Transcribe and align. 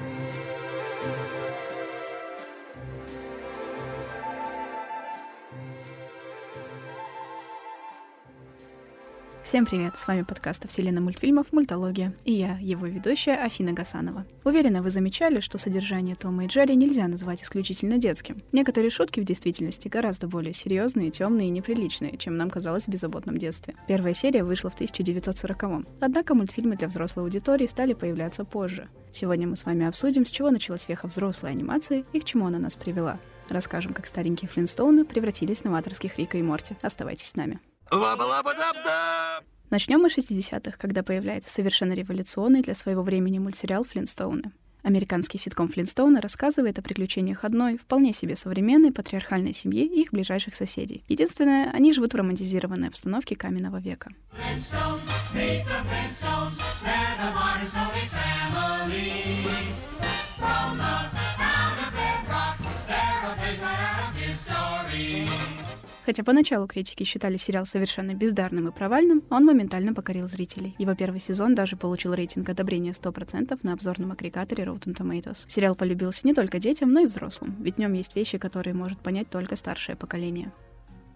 Thank 0.00 0.33
you. 0.33 0.33
Всем 9.44 9.66
привет! 9.66 9.94
С 9.98 10.08
вами 10.08 10.22
подкаст 10.22 10.64
о 10.64 10.68
вселенной 10.68 11.02
мультфильмов 11.02 11.52
«Мультология» 11.52 12.14
и 12.24 12.32
я, 12.32 12.56
его 12.62 12.86
ведущая 12.86 13.34
Афина 13.34 13.74
Гасанова. 13.74 14.24
Уверена, 14.42 14.80
вы 14.80 14.88
замечали, 14.88 15.40
что 15.40 15.58
содержание 15.58 16.16
Тома 16.16 16.46
и 16.46 16.48
Джерри 16.48 16.74
нельзя 16.74 17.06
назвать 17.08 17.42
исключительно 17.42 17.98
детским. 17.98 18.40
Некоторые 18.52 18.90
шутки 18.90 19.20
в 19.20 19.24
действительности 19.24 19.88
гораздо 19.88 20.28
более 20.28 20.54
серьезные, 20.54 21.10
темные 21.10 21.48
и 21.48 21.50
неприличные, 21.50 22.16
чем 22.16 22.38
нам 22.38 22.48
казалось 22.48 22.84
в 22.84 22.88
беззаботном 22.88 23.36
детстве. 23.36 23.74
Первая 23.86 24.14
серия 24.14 24.44
вышла 24.44 24.70
в 24.70 24.80
1940-м, 24.80 25.86
однако 26.00 26.34
мультфильмы 26.34 26.76
для 26.76 26.88
взрослой 26.88 27.24
аудитории 27.24 27.66
стали 27.66 27.92
появляться 27.92 28.46
позже. 28.46 28.88
Сегодня 29.12 29.46
мы 29.46 29.58
с 29.58 29.66
вами 29.66 29.84
обсудим, 29.84 30.24
с 30.24 30.30
чего 30.30 30.50
началась 30.50 30.88
веха 30.88 31.06
взрослой 31.06 31.50
анимации 31.50 32.06
и 32.14 32.20
к 32.20 32.24
чему 32.24 32.46
она 32.46 32.58
нас 32.58 32.76
привела. 32.76 33.20
Расскажем, 33.50 33.92
как 33.92 34.06
старенькие 34.06 34.48
Флинстоуны 34.48 35.04
превратились 35.04 35.60
в 35.60 35.64
новаторских 35.66 36.16
Рика 36.16 36.38
и 36.38 36.42
Морти. 36.42 36.76
Оставайтесь 36.80 37.26
с 37.26 37.36
нами. 37.36 37.60
Начнем 39.70 40.00
мы 40.00 40.10
с 40.10 40.18
60-х, 40.18 40.76
когда 40.78 41.02
появляется 41.02 41.52
совершенно 41.52 41.92
революционный 41.92 42.62
для 42.62 42.74
своего 42.74 43.02
времени 43.02 43.38
мультсериал 43.38 43.84
«Флинстоуны». 43.84 44.50
Американский 44.82 45.38
ситком 45.38 45.68
Флинстоуны 45.68 46.20
рассказывает 46.20 46.78
о 46.78 46.82
приключениях 46.82 47.44
одной, 47.44 47.78
вполне 47.78 48.12
себе 48.12 48.36
современной 48.36 48.92
патриархальной 48.92 49.54
семьи 49.54 49.86
и 49.86 50.02
их 50.02 50.10
ближайших 50.10 50.56
соседей. 50.56 51.04
Единственное, 51.08 51.70
они 51.70 51.92
живут 51.92 52.12
в 52.12 52.16
романтизированной 52.16 52.88
обстановке 52.88 53.36
каменного 53.36 53.78
века. 53.78 54.10
From 58.54 59.33
Хотя 66.04 66.22
поначалу 66.22 66.66
критики 66.66 67.02
считали 67.04 67.36
сериал 67.36 67.64
совершенно 67.64 68.14
бездарным 68.14 68.68
и 68.68 68.72
провальным, 68.72 69.22
он 69.30 69.44
моментально 69.44 69.94
покорил 69.94 70.28
зрителей. 70.28 70.74
Его 70.78 70.94
первый 70.94 71.20
сезон 71.20 71.54
даже 71.54 71.76
получил 71.76 72.12
рейтинг 72.12 72.48
одобрения 72.48 72.92
100% 72.92 73.58
на 73.62 73.72
обзорном 73.72 74.12
агрегаторе 74.12 74.64
Rotten 74.64 74.94
Tomatoes. 74.94 75.44
Сериал 75.48 75.74
полюбился 75.74 76.20
не 76.24 76.34
только 76.34 76.58
детям, 76.58 76.92
но 76.92 77.00
и 77.00 77.06
взрослым, 77.06 77.56
ведь 77.60 77.76
в 77.76 77.78
нем 77.78 77.94
есть 77.94 78.14
вещи, 78.14 78.38
которые 78.38 78.74
может 78.74 78.98
понять 78.98 79.30
только 79.30 79.56
старшее 79.56 79.96
поколение. 79.96 80.52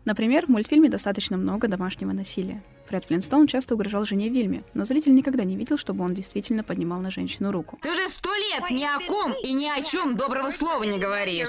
Например, 0.04 0.46
в 0.46 0.48
мультфильме 0.48 0.88
достаточно 0.88 1.36
много 1.36 1.68
домашнего 1.68 2.12
насилия. 2.12 2.62
Фред 2.86 3.04
Флинстоун 3.04 3.46
часто 3.46 3.74
угрожал 3.74 4.06
жене 4.06 4.30
Вильме, 4.30 4.64
но 4.72 4.86
зритель 4.86 5.14
никогда 5.14 5.44
не 5.44 5.54
видел, 5.54 5.76
чтобы 5.76 6.02
он 6.02 6.14
действительно 6.14 6.64
поднимал 6.64 7.00
на 7.00 7.10
женщину 7.10 7.52
руку. 7.52 7.78
Ты 7.82 7.92
уже 7.92 8.08
сто 8.08 8.30
лет 8.48 8.70
ни 8.70 8.84
о 8.84 8.98
ком 9.06 9.34
и 9.42 9.52
ни 9.52 9.66
о 9.66 9.82
чем 9.82 10.16
доброго 10.16 10.50
слова 10.50 10.82
не 10.84 10.98
говоришь. 10.98 11.48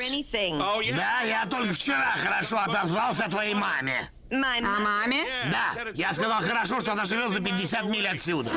Да, 0.95 1.21
я 1.21 1.45
только 1.49 1.71
вчера 1.71 2.15
хорошо 2.17 2.59
отозвался 2.59 3.25
о 3.25 3.29
твоей 3.29 3.53
маме. 3.53 4.09
О 4.31 4.79
маме? 4.79 5.23
Да, 5.51 5.91
я 5.93 6.13
сказал 6.13 6.41
хорошо, 6.41 6.79
что 6.79 6.91
она 6.91 7.05
живет 7.05 7.31
за 7.31 7.41
50 7.41 7.85
миль 7.85 8.07
отсюда. 8.07 8.51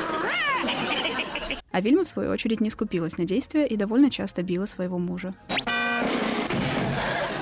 А 1.71 1.81
Вильма, 1.81 2.03
в 2.03 2.07
свою 2.07 2.29
очередь, 2.31 2.61
не 2.61 2.69
скупилась 2.69 3.17
на 3.17 3.25
действия 3.25 3.65
и 3.65 3.75
довольно 3.75 4.11
часто 4.11 4.43
била 4.43 4.67
своего 4.67 4.99
мужа. 4.99 5.33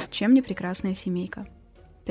Чем 0.09 0.33
не 0.33 0.41
прекрасная 0.41 0.95
семейка? 0.95 1.45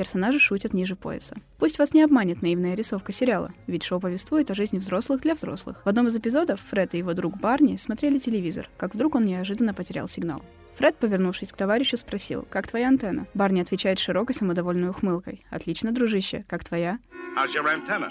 Персонажи 0.01 0.39
шутят 0.39 0.73
ниже 0.73 0.95
пояса. 0.95 1.35
Пусть 1.59 1.77
вас 1.77 1.93
не 1.93 2.01
обманет 2.01 2.41
наивная 2.41 2.73
рисовка 2.73 3.11
сериала, 3.11 3.53
ведь 3.67 3.83
шоу 3.83 3.99
повествует 3.99 4.49
о 4.49 4.55
жизни 4.55 4.79
взрослых 4.79 5.21
для 5.21 5.35
взрослых. 5.35 5.83
В 5.85 5.87
одном 5.87 6.07
из 6.07 6.17
эпизодов 6.17 6.59
Фред 6.71 6.95
и 6.95 6.97
его 6.97 7.13
друг 7.13 7.37
Барни 7.37 7.75
смотрели 7.75 8.17
телевизор, 8.17 8.67
как 8.77 8.95
вдруг 8.95 9.13
он 9.13 9.25
неожиданно 9.25 9.75
потерял 9.75 10.07
сигнал. 10.07 10.41
Фред, 10.77 10.95
повернувшись 10.95 11.51
к 11.51 11.55
товарищу, 11.55 11.97
спросил, 11.97 12.47
«Как 12.49 12.67
твоя 12.67 12.87
антенна?» 12.87 13.27
Барни 13.35 13.61
отвечает 13.61 13.99
широкой 13.99 14.33
самодовольной 14.33 14.89
ухмылкой. 14.89 15.45
«Отлично, 15.51 15.91
дружище. 15.91 16.45
Как 16.49 16.63
твоя?» 16.63 16.97
How's 17.37 17.53
your 17.53 17.67
antenna? 17.67 18.09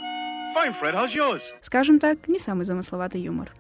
Fine, 0.55 0.72
Fred. 0.81 0.95
How's 0.95 1.12
yours? 1.12 1.43
Скажем 1.61 1.99
так, 1.99 2.28
не 2.28 2.39
самый 2.39 2.67
замысловатый 2.67 3.21
юмор. 3.21 3.53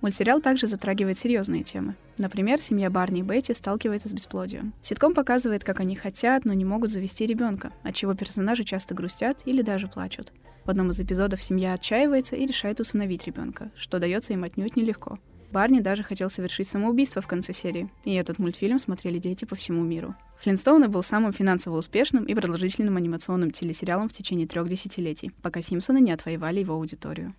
Мультсериал 0.00 0.40
также 0.40 0.66
затрагивает 0.66 1.18
серьезные 1.18 1.62
темы. 1.62 1.94
Например, 2.18 2.62
семья 2.62 2.88
Барни 2.88 3.20
и 3.20 3.22
Бетти 3.22 3.52
сталкивается 3.52 4.08
с 4.08 4.12
бесплодием. 4.12 4.72
Ситком 4.82 5.12
показывает, 5.12 5.64
как 5.64 5.80
они 5.80 5.96
хотят, 5.96 6.44
но 6.44 6.54
не 6.54 6.64
могут 6.64 6.90
завести 6.90 7.26
ребенка, 7.26 7.72
отчего 7.82 8.14
персонажи 8.14 8.64
часто 8.64 8.94
грустят 8.94 9.42
или 9.44 9.62
даже 9.62 9.88
плачут. 9.88 10.32
В 10.64 10.70
одном 10.70 10.90
из 10.90 10.98
эпизодов 10.98 11.42
семья 11.42 11.74
отчаивается 11.74 12.34
и 12.34 12.46
решает 12.46 12.80
усыновить 12.80 13.26
ребенка, 13.26 13.70
что 13.76 13.98
дается 13.98 14.32
им 14.32 14.44
отнюдь 14.44 14.76
нелегко. 14.76 15.18
Барни 15.52 15.80
даже 15.80 16.02
хотел 16.02 16.28
совершить 16.28 16.68
самоубийство 16.68 17.22
в 17.22 17.26
конце 17.26 17.52
серии, 17.52 17.88
и 18.04 18.14
этот 18.14 18.38
мультфильм 18.38 18.78
смотрели 18.78 19.18
дети 19.18 19.44
по 19.44 19.54
всему 19.54 19.84
миру. 19.84 20.14
Флинстоуны 20.38 20.88
был 20.88 21.02
самым 21.02 21.32
финансово 21.32 21.78
успешным 21.78 22.24
и 22.24 22.34
продолжительным 22.34 22.96
анимационным 22.96 23.52
телесериалом 23.52 24.08
в 24.08 24.12
течение 24.12 24.46
трех 24.46 24.68
десятилетий, 24.68 25.30
пока 25.42 25.60
Симпсоны 25.60 26.00
не 26.00 26.12
отвоевали 26.12 26.60
его 26.60 26.74
аудиторию. 26.74 27.34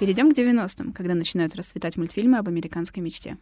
Перейдем 0.00 0.34
к 0.34 0.36
90-м, 0.36 0.92
когда 0.92 1.14
начинают 1.14 1.54
расцветать 1.54 1.96
мультфильмы 1.96 2.38
об 2.38 2.48
американской 2.48 3.00
мечте. 3.00 3.38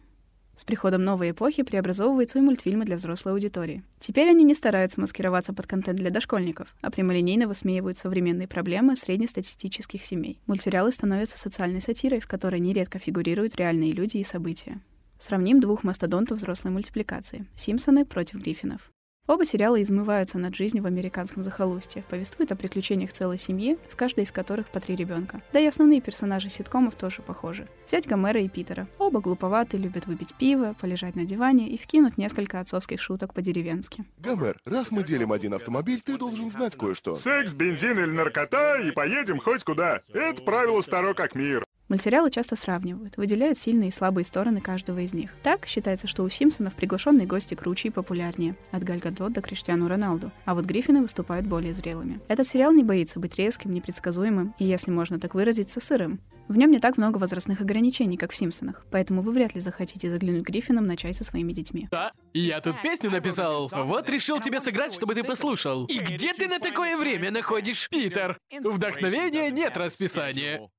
С 0.55 0.63
приходом 0.63 1.01
новой 1.01 1.31
эпохи 1.31 1.63
преобразовываются 1.63 2.37
и 2.37 2.41
мультфильмы 2.41 2.85
для 2.85 2.97
взрослой 2.97 3.31
аудитории. 3.33 3.83
Теперь 3.99 4.29
они 4.29 4.43
не 4.43 4.53
стараются 4.53 5.01
маскироваться 5.01 5.51
под 5.51 5.65
контент 5.65 5.97
для 5.97 6.11
дошкольников, 6.11 6.75
а 6.81 6.91
прямолинейно 6.91 7.47
высмеивают 7.47 7.97
современные 7.97 8.47
проблемы 8.47 8.95
среднестатистических 8.95 10.03
семей. 10.03 10.39
Мультсериалы 10.45 10.91
становятся 10.91 11.39
социальной 11.39 11.81
сатирой, 11.81 12.19
в 12.19 12.27
которой 12.27 12.59
нередко 12.59 12.99
фигурируют 12.99 13.55
реальные 13.55 13.91
люди 13.91 14.17
и 14.17 14.23
события. 14.23 14.79
Сравним 15.17 15.59
двух 15.59 15.83
мастодонтов 15.83 16.37
взрослой 16.37 16.69
мультипликации— 16.69 17.47
«Симпсоны 17.55 18.05
против 18.05 18.41
Гриффинов». 18.41 18.92
Оба 19.25 19.45
сериала 19.45 19.81
измываются 19.81 20.37
над 20.37 20.53
жизнью 20.53 20.83
в 20.83 20.85
американском 20.85 21.43
захолустье, 21.43 22.03
повествуют 22.09 22.51
о 22.51 22.57
приключениях 22.57 23.13
целой 23.13 23.39
семьи, 23.39 23.77
в 23.89 23.95
каждой 23.95 24.25
из 24.25 24.33
которых 24.33 24.67
по 24.67 24.81
три 24.81 24.97
ребенка. 24.97 25.41
Да 25.53 25.61
и 25.61 25.65
основные 25.65 26.01
персонажи 26.01 26.49
ситкомов 26.49 26.95
тоже 26.95 27.21
похожи. 27.21 27.69
Взять 27.87 28.05
Гомера 28.05 28.41
и 28.41 28.49
Питера. 28.49 28.85
Оба 28.97 29.21
глуповаты, 29.21 29.77
любят 29.77 30.07
выпить 30.07 30.35
пиво, 30.35 30.75
полежать 30.81 31.15
на 31.15 31.23
диване 31.23 31.69
и 31.69 31.77
вкинуть 31.77 32.17
несколько 32.17 32.59
отцовских 32.59 33.01
шуток 33.01 33.33
по-деревенски. 33.33 34.03
Гомер, 34.17 34.59
раз 34.65 34.91
мы 34.91 35.03
делим 35.03 35.31
один 35.31 35.53
автомобиль, 35.53 36.01
ты 36.01 36.17
должен 36.17 36.51
знать 36.51 36.75
кое-что. 36.75 37.15
Секс, 37.15 37.53
бензин 37.53 37.97
или 37.99 38.11
наркота, 38.11 38.77
и 38.81 38.91
поедем 38.91 39.39
хоть 39.39 39.63
куда. 39.63 40.01
Это 40.11 40.43
правило 40.43 40.81
старо 40.81 41.13
как 41.13 41.33
мир. 41.33 41.63
Мультсериалы 41.93 42.31
часто 42.31 42.55
сравнивают, 42.55 43.17
выделяют 43.17 43.55
сильные 43.55 43.89
и 43.89 43.91
слабые 43.91 44.25
стороны 44.25 44.61
каждого 44.61 44.97
из 44.97 45.13
них. 45.13 45.29
Так, 45.43 45.67
считается, 45.67 46.07
что 46.07 46.23
у 46.23 46.29
Симпсонов 46.29 46.73
приглашенные 46.73 47.27
гости 47.27 47.53
круче 47.53 47.89
и 47.89 47.91
популярнее, 47.91 48.55
от 48.71 48.81
Галь 48.81 48.97
Гадот 48.97 49.31
до 49.33 49.41
Криштиану 49.41 49.87
Роналду, 49.87 50.31
а 50.45 50.55
вот 50.55 50.65
Гриффины 50.65 51.03
выступают 51.03 51.45
более 51.45 51.71
зрелыми. 51.71 52.19
Этот 52.27 52.47
сериал 52.47 52.71
не 52.71 52.83
боится 52.83 53.19
быть 53.19 53.37
резким, 53.37 53.71
непредсказуемым 53.71 54.55
и, 54.57 54.65
если 54.65 54.89
можно 54.89 55.19
так 55.19 55.35
выразиться, 55.35 55.79
сырым. 55.79 56.19
В 56.47 56.57
нем 56.57 56.71
не 56.71 56.79
так 56.79 56.97
много 56.97 57.19
возрастных 57.19 57.61
ограничений, 57.61 58.17
как 58.17 58.31
в 58.31 58.35
Симпсонах, 58.35 58.87
поэтому 58.89 59.21
вы 59.21 59.31
вряд 59.31 59.53
ли 59.53 59.61
захотите 59.61 60.09
заглянуть 60.09 60.41
Гриффинам 60.41 60.87
на 60.87 60.97
чай 60.97 61.13
со 61.13 61.23
своими 61.23 61.53
детьми. 61.53 61.87
Да, 61.91 62.11
я 62.33 62.59
тут 62.59 62.81
песню 62.81 63.11
написал. 63.11 63.69
Вот 63.71 64.09
решил 64.09 64.41
тебе 64.41 64.59
сыграть, 64.61 64.95
чтобы 64.95 65.13
ты 65.13 65.23
послушал. 65.23 65.85
И 65.85 65.99
где 65.99 66.33
ты 66.33 66.47
на 66.47 66.57
такое 66.59 66.97
время 66.97 67.29
находишь, 67.29 67.87
Питер? 67.87 68.39
Вдохновения 68.63 69.51
нет 69.51 69.77
расписания. 69.77 70.71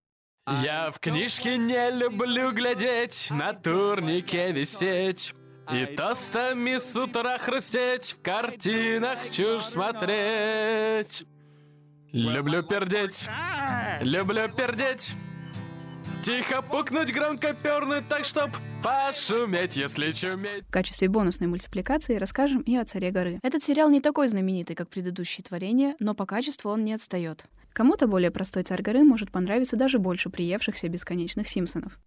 Я 0.47 0.91
в 0.91 1.01
книжке 1.01 1.57
не 1.57 1.91
люблю 1.91 2.53
глядеть, 2.53 3.29
на 3.31 3.55
турнике 3.55 4.53
висеть. 4.53 5.35
И 5.73 5.87
тостами 5.87 6.77
с 6.77 6.95
утра 6.95 7.39
хрустеть, 7.39 8.13
в 8.13 8.23
картинах 8.23 9.31
чушь 9.31 9.63
смотреть. 9.63 11.25
Люблю 12.13 12.63
пердеть, 12.63 13.27
люблю 14.03 14.51
пердеть. 14.51 15.15
Тихо 16.23 16.61
пукнуть, 16.61 17.13
громко 17.13 17.55
пернуть, 17.55 18.07
так 18.07 18.27
чтоб 18.27 18.51
пошуметь, 18.83 19.77
если 19.77 20.11
чуметь. 20.11 20.65
В 20.67 20.71
качестве 20.71 21.09
бонусной 21.09 21.49
мультипликации 21.49 22.17
расскажем 22.17 22.61
и 22.61 22.77
о 22.77 22.85
«Царе 22.85 23.11
горы». 23.11 23.41
Этот 23.43 23.63
сериал 23.63 23.91
не 23.91 24.01
такой 24.01 24.29
знаменитый, 24.29 24.77
как 24.77 24.89
предыдущие 24.91 25.43
творения, 25.43 25.97
но 26.01 26.15
по 26.15 26.27
качеству 26.27 26.71
он 26.71 26.85
не 26.85 26.93
отстает. 26.93 27.47
Кому-то 27.75 28.07
более 28.07 28.31
простой 28.31 28.63
царь 28.63 28.83
горы 28.83 29.03
может 29.03 29.33
понравиться 29.33 29.75
даже 29.77 29.99
больше 29.99 30.31
приевшихся 30.31 30.89
бесконечных 30.89 31.49
Симпсонов. 31.49 31.99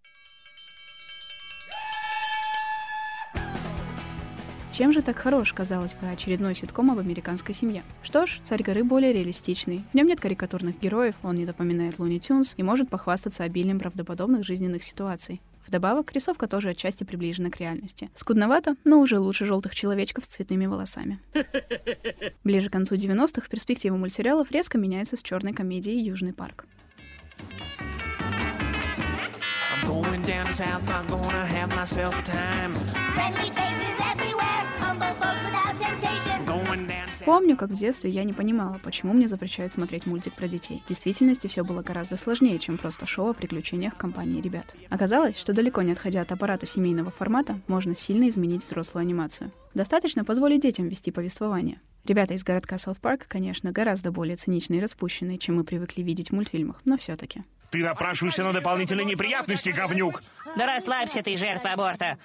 Чем 4.72 4.94
же 4.94 5.02
так 5.02 5.18
хорош, 5.18 5.52
казалось 5.52 5.94
бы, 5.96 6.08
очередной 6.08 6.56
ситком 6.56 6.90
об 6.92 7.00
американской 7.00 7.54
семье? 7.54 7.84
Что 8.02 8.26
ж, 8.28 8.40
«Царь 8.44 8.64
горы» 8.64 8.86
более 8.86 9.12
реалистичный. 9.12 9.84
В 9.92 9.96
нем 9.96 10.08
нет 10.08 10.22
карикатурных 10.22 10.80
героев, 10.80 11.16
он 11.22 11.36
не 11.36 11.46
напоминает 11.46 12.00
Луни 12.00 12.22
Тюнс 12.22 12.54
и 12.56 12.64
может 12.64 12.90
похвастаться 12.90 13.44
обилием 13.44 13.80
правдоподобных 13.80 14.46
жизненных 14.46 14.84
ситуаций. 14.84 15.42
Вдобавок, 15.68 16.14
рисовка 16.14 16.48
тоже 16.48 16.70
отчасти 16.70 17.04
приближена 17.04 17.50
к 17.50 17.58
реальности. 17.58 18.10
Скудновато, 18.16 18.76
но 18.86 19.02
уже 19.02 19.20
лучше 19.20 19.46
желтых 19.46 19.76
человечков 19.76 20.24
с 20.24 20.28
цветными 20.28 20.66
волосами. 20.66 21.20
Ближе 22.44 22.70
к 22.70 22.72
концу 22.72 22.96
90-х 22.96 23.48
перспективы 23.50 23.98
мультсериалов 23.98 24.50
резко 24.52 24.78
меняются 24.78 25.18
с 25.18 25.22
черной 25.22 25.54
комедией 25.54 26.02
«Южный 26.02 26.34
парк». 26.34 26.66
Going 29.86 30.26
down 30.26 30.52
south, 30.54 30.84
not 30.90 31.08
gonna 31.08 31.46
have 31.46 31.70
myself 31.76 32.14
a 32.18 32.24
time. 32.24 32.74
Friendly 33.16 33.50
faces 33.56 33.96
everywhere, 34.12 34.64
humble 34.80 35.16
folks 35.22 35.42
without 35.46 35.78
temptation. 35.80 36.46
Going 36.46 36.88
down 36.88 36.90
south. 36.90 36.97
Помню, 37.26 37.58
как 37.58 37.70
в 37.70 37.76
детстве 37.76 38.10
я 38.10 38.24
не 38.24 38.34
понимала, 38.34 38.80
почему 38.84 39.14
мне 39.14 39.28
запрещают 39.28 39.72
смотреть 39.72 40.06
мультик 40.06 40.34
про 40.34 40.48
детей. 40.48 40.82
В 40.86 40.90
действительности 40.90 41.48
все 41.48 41.64
было 41.64 41.82
гораздо 41.82 42.18
сложнее, 42.18 42.60
чем 42.60 42.78
просто 42.78 43.06
шоу 43.06 43.30
о 43.30 43.34
приключениях 43.34 43.96
компании 43.96 44.42
ребят. 44.42 44.76
Оказалось, 44.90 45.38
что 45.38 45.54
далеко 45.54 45.82
не 45.82 45.92
отходя 45.92 46.22
от 46.22 46.32
аппарата 46.32 46.66
семейного 46.66 47.12
формата, 47.12 47.60
можно 47.68 47.96
сильно 47.96 48.30
изменить 48.30 48.64
взрослую 48.64 49.02
анимацию. 49.02 49.52
Достаточно 49.74 50.24
позволить 50.24 50.62
детям 50.62 50.88
вести 50.88 51.12
повествование. 51.12 51.80
Ребята 52.06 52.34
из 52.34 52.44
городка 52.44 52.78
Саут 52.78 53.00
Парк, 53.00 53.26
конечно, 53.28 53.72
гораздо 53.72 54.12
более 54.12 54.38
циничные 54.38 54.80
и 54.80 54.82
распущенные, 54.82 55.38
чем 55.38 55.58
мы 55.58 55.64
привыкли 55.66 56.02
видеть 56.04 56.30
в 56.30 56.34
мультфильмах, 56.34 56.82
но 56.86 56.98
все-таки. 56.98 57.44
Ты 57.70 57.84
напрашиваешься 57.84 58.44
на 58.44 58.54
дополнительные 58.54 59.06
неприятности, 59.06 59.70
говнюк. 59.70 60.22
Да 60.56 60.66
расслабься 60.66 61.22
ты, 61.22 61.36
жертва 61.36 61.74
аборта. 61.74 62.18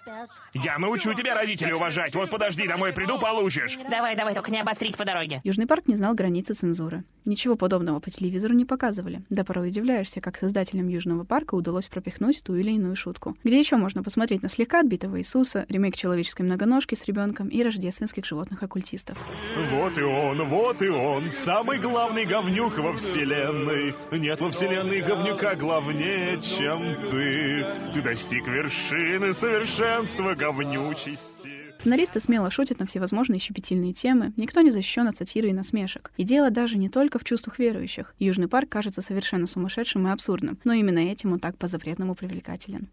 Я 0.54 0.78
научу 0.78 1.12
тебя 1.14 1.34
родителей 1.34 1.72
уважать. 1.72 2.14
Вот 2.14 2.30
подожди, 2.30 2.68
домой 2.68 2.92
приду, 2.92 3.18
получишь. 3.18 3.76
Давай, 3.90 4.16
давай, 4.16 4.34
только 4.34 4.50
не 4.50 4.60
обострить 4.60 4.96
по 4.96 5.04
дороге. 5.04 5.40
Южный 5.44 5.66
парк 5.66 5.86
не 5.86 5.96
знал 5.96 6.14
границы 6.14 6.54
цензуры. 6.54 7.04
Ничего 7.24 7.56
подобного 7.56 8.00
по 8.00 8.10
телевизору 8.10 8.54
не 8.54 8.64
показывали. 8.64 9.22
Да 9.28 9.44
порой 9.44 9.68
удивляешься, 9.68 10.20
как 10.20 10.38
создателям 10.38 10.88
Южного 10.88 11.24
парка 11.24 11.54
удалось 11.54 11.88
пропихнуть 11.88 12.42
ту 12.42 12.54
или 12.54 12.70
иную 12.70 12.96
шутку. 12.96 13.36
Где 13.44 13.58
еще 13.58 13.76
можно 13.76 14.02
посмотреть 14.02 14.42
на 14.42 14.48
слегка 14.48 14.80
отбитого 14.80 15.18
Иисуса, 15.18 15.66
ремейк 15.68 15.96
человеческой 15.96 16.42
многоножки 16.42 16.94
с 16.94 17.04
ребенком 17.04 17.48
и 17.48 17.62
рождественских 17.62 18.24
животных-оккультистов. 18.24 19.18
Вот 19.72 19.98
и 19.98 20.02
он, 20.02 20.42
вот 20.48 20.80
и 20.80 20.88
он, 20.88 21.30
самый 21.30 21.78
главный 21.78 22.24
говнюк 22.24 22.78
во 22.78 22.96
вселенной. 22.96 23.94
Нет 24.12 24.40
во 24.40 24.50
вселенной 24.50 25.00
говнюка 25.32 25.56
главнее, 25.56 26.40
чем 26.40 26.96
ты. 27.10 27.66
Ты 27.92 28.02
достиг 28.02 28.46
вершины 28.46 29.32
совершенства 29.32 30.34
говнючести. 30.34 31.72
Сценаристы 31.78 32.20
смело 32.20 32.50
шутят 32.50 32.78
на 32.78 32.86
всевозможные 32.86 33.40
щепетильные 33.40 33.92
темы, 33.92 34.32
никто 34.36 34.60
не 34.60 34.70
защищен 34.70 35.08
от 35.08 35.16
сатиры 35.16 35.48
и 35.48 35.52
насмешек. 35.52 36.12
И 36.16 36.22
дело 36.22 36.50
даже 36.50 36.78
не 36.78 36.88
только 36.88 37.18
в 37.18 37.24
чувствах 37.24 37.58
верующих. 37.58 38.14
Южный 38.18 38.46
парк 38.46 38.68
кажется 38.68 39.02
совершенно 39.02 39.46
сумасшедшим 39.46 40.06
и 40.06 40.10
абсурдным, 40.10 40.58
но 40.64 40.74
именно 40.74 41.00
этим 41.00 41.32
он 41.32 41.40
так 41.40 41.56
по-запретному 41.58 42.14
привлекателен. 42.14 42.88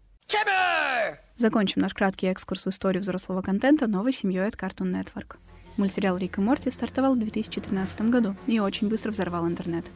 Закончим 1.36 1.82
наш 1.82 1.94
краткий 1.94 2.26
экскурс 2.26 2.64
в 2.64 2.68
историю 2.68 3.02
взрослого 3.02 3.42
контента 3.42 3.86
новой 3.86 4.12
семьей 4.12 4.46
от 4.46 4.54
Cartoon 4.54 4.92
Network. 4.92 5.36
Мультсериал 5.76 6.18
«Рик 6.18 6.38
и 6.38 6.40
Морти» 6.40 6.70
стартовал 6.70 7.14
в 7.14 7.18
2013 7.18 8.02
году 8.02 8.34
и 8.46 8.58
очень 8.58 8.88
быстро 8.88 9.10
взорвал 9.12 9.46
интернет. 9.46 9.86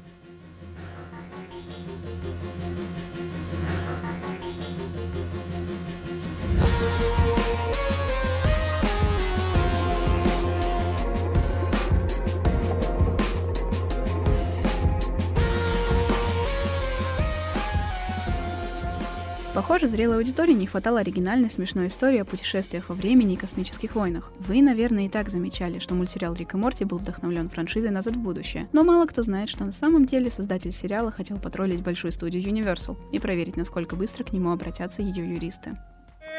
Похоже, 19.67 19.89
зрелой 19.89 20.19
аудитории 20.19 20.53
не 20.53 20.67
хватало 20.67 21.01
оригинальной 21.01 21.49
смешной 21.49 21.87
истории 21.87 22.19
о 22.19 22.27
путешествиях 22.27 22.91
во 22.91 22.95
времени 22.95 23.33
и 23.33 23.37
космических 23.39 23.95
войнах. 23.95 24.31
Вы, 24.39 24.61
наверное, 24.61 25.07
и 25.07 25.09
так 25.09 25.31
замечали, 25.31 25.79
что 25.79 25.95
мультсериал 25.95 26.35
Рик 26.35 26.53
и 26.53 26.59
Морти 26.59 26.85
был 26.85 26.99
вдохновлен 26.99 27.49
франшизой 27.49 27.89
«Назад 27.89 28.15
в 28.15 28.19
будущее». 28.19 28.69
Но 28.73 28.85
мало 28.85 29.07
кто 29.07 29.23
знает, 29.23 29.49
что 29.49 29.65
на 29.65 29.73
самом 29.73 30.05
деле 30.05 30.31
создатель 30.31 30.71
сериала 30.71 31.11
хотел 31.11 31.39
потроллить 31.39 31.83
большую 31.83 32.13
студию 32.13 32.43
Universal 32.43 32.99
и 33.11 33.19
проверить, 33.19 33.57
насколько 33.57 33.97
быстро 33.97 34.23
к 34.23 34.35
нему 34.35 34.53
обратятся 34.53 35.01
ее 35.01 35.27
юристы. 35.27 35.79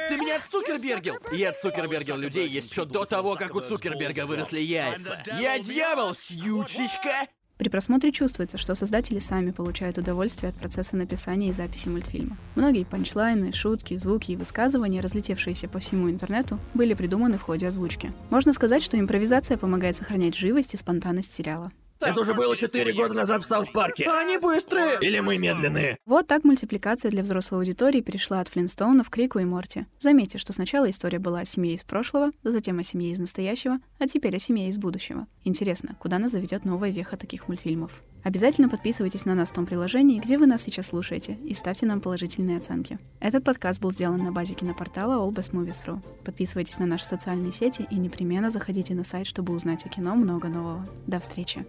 Ты 0.08 0.18
меня 0.18 0.36
отцукербергил? 0.36 1.16
Я 1.32 1.50
отцукербергил 1.50 2.18
людей 2.18 2.48
еще 2.48 2.86
до 2.86 3.06
того, 3.06 3.38
как 3.38 3.56
у 3.56 3.60
Цукерберга 3.60 4.28
выросли 4.28 4.60
яйца. 4.60 5.24
Я 5.40 5.58
дьявол, 5.58 6.14
сьючечка! 6.14 7.28
При 7.58 7.70
просмотре 7.70 8.12
чувствуется, 8.12 8.58
что 8.58 8.76
создатели 8.76 9.20
сами 9.20 9.52
получают 9.52 9.98
удовольствие 9.98 10.50
от 10.50 10.56
процесса 10.56 10.98
написания 10.98 11.50
и 11.50 11.54
записи 11.54 11.88
мультфильма. 11.88 12.38
Многие 12.56 12.84
панчлайны, 12.84 13.54
шутки, 13.54 13.98
звуки 13.98 14.32
и 14.32 14.36
высказывания, 14.36 15.00
разлетевшиеся 15.00 15.70
по 15.70 15.80
всему 15.80 16.10
интернету, 16.10 16.60
были 16.74 16.94
придуманы 16.94 17.38
в 17.38 17.44
ходе 17.44 17.68
озвучки. 17.68 18.12
Можно 18.30 18.52
сказать, 18.52 18.84
что 18.84 19.00
импровизация 19.00 19.58
помогает 19.58 19.96
сохранять 19.96 20.36
живость 20.36 20.74
и 20.74 20.78
спонтанность 20.78 21.34
сериала. 21.34 21.72
Это 22.06 22.22
уже 22.22 22.34
было 22.34 22.56
четыре 22.56 22.94
года 22.94 23.14
назад 23.14 23.44
в 23.44 23.48
Саут-парке. 23.48 24.10
Они 24.10 24.38
быстрые! 24.38 25.00
Или 25.02 25.20
мы 25.20 25.38
медленные? 25.38 25.98
Вот 26.06 26.28
так 26.28 26.44
мультипликация 26.44 27.10
для 27.12 27.24
взрослой 27.24 27.60
аудитории 27.60 28.02
перешла 28.02 28.40
от 28.40 28.48
Флинстоунов 28.50 29.10
к 29.10 29.18
Рику 29.18 29.40
и 29.40 29.46
Морти. 29.46 29.86
Заметьте, 30.00 30.38
что 30.38 30.54
сначала 30.54 30.90
история 30.90 31.20
была 31.20 31.40
о 31.40 31.46
семье 31.46 31.74
из 31.74 31.84
прошлого, 31.84 32.32
затем 32.44 32.80
о 32.80 32.84
семье 32.84 33.12
из 33.12 33.20
настоящего, 33.20 33.80
а 34.00 34.08
теперь 34.08 34.36
о 34.36 34.40
семье 34.40 34.70
из 34.70 34.78
будущего. 34.78 35.28
Интересно, 35.44 35.96
куда 36.00 36.20
нас 36.20 36.32
заведет 36.32 36.66
новая 36.66 36.92
веха 36.92 37.18
таких 37.18 37.48
мультфильмов? 37.48 37.92
Обязательно 38.24 38.70
подписывайтесь 38.70 39.26
на 39.26 39.36
нас 39.36 39.50
в 39.50 39.54
том 39.54 39.68
приложении, 39.68 40.20
где 40.20 40.40
вы 40.40 40.48
нас 40.48 40.64
сейчас 40.64 40.88
слушаете, 40.88 41.38
и 41.44 41.54
ставьте 41.54 41.86
нам 41.86 42.02
положительные 42.02 42.58
оценки. 42.58 42.98
Этот 43.20 43.44
подкаст 43.44 43.80
был 43.80 43.92
сделан 43.92 44.24
на 44.24 44.32
базе 44.32 44.56
кинопортала 44.56 45.24
allbestmovies.ru. 45.24 46.00
Подписывайтесь 46.24 46.80
на 46.80 46.88
наши 46.88 47.06
социальные 47.06 47.54
сети 47.54 47.86
и 47.92 47.98
непременно 47.98 48.50
заходите 48.50 48.96
на 48.96 49.04
сайт, 49.04 49.28
чтобы 49.28 49.54
узнать 49.54 49.86
о 49.86 49.90
кино 49.90 50.16
много 50.16 50.48
нового. 50.48 50.90
До 51.06 51.20
встречи! 51.20 51.68